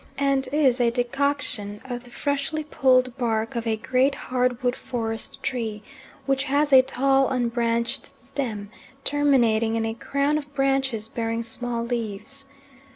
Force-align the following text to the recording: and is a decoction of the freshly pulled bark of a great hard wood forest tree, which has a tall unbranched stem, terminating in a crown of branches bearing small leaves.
and 0.17 0.47
is 0.51 0.81
a 0.81 0.89
decoction 0.89 1.79
of 1.85 2.05
the 2.05 2.09
freshly 2.09 2.63
pulled 2.63 3.15
bark 3.19 3.55
of 3.55 3.67
a 3.67 3.77
great 3.77 4.15
hard 4.15 4.63
wood 4.63 4.75
forest 4.75 5.43
tree, 5.43 5.83
which 6.25 6.45
has 6.45 6.73
a 6.73 6.81
tall 6.81 7.27
unbranched 7.29 8.07
stem, 8.17 8.71
terminating 9.03 9.75
in 9.75 9.85
a 9.85 9.93
crown 9.93 10.39
of 10.39 10.51
branches 10.55 11.07
bearing 11.07 11.43
small 11.43 11.83
leaves. 11.83 12.47